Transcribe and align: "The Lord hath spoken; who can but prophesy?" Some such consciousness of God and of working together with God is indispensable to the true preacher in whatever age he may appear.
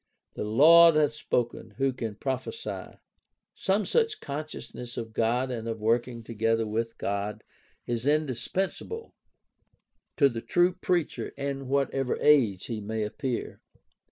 "The 0.33 0.43
Lord 0.43 0.95
hath 0.95 1.13
spoken; 1.13 1.75
who 1.77 1.93
can 1.93 2.13
but 2.13 2.21
prophesy?" 2.21 2.97
Some 3.53 3.85
such 3.85 4.19
consciousness 4.19 4.97
of 4.97 5.13
God 5.13 5.51
and 5.51 5.67
of 5.67 5.79
working 5.79 6.23
together 6.23 6.65
with 6.65 6.97
God 6.97 7.43
is 7.85 8.07
indispensable 8.07 9.13
to 10.17 10.27
the 10.27 10.41
true 10.41 10.73
preacher 10.73 11.33
in 11.37 11.67
whatever 11.67 12.17
age 12.19 12.65
he 12.65 12.81
may 12.81 13.03
appear. 13.03 13.61